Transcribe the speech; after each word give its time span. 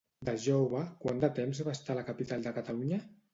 De 0.27 0.33
jove, 0.45 0.79
quant 1.03 1.21
de 1.25 1.29
temps 1.41 1.61
va 1.67 1.75
estar 1.79 1.93
a 1.97 1.99
la 2.01 2.07
capital 2.09 2.47
de 2.49 2.55
Catalunya? 2.57 3.01